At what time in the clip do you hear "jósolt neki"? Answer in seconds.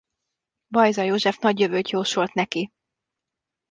1.89-2.69